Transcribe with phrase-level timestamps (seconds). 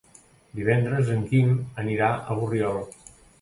[0.59, 1.51] Divendres en Guim
[1.85, 2.83] anirà a Borriol.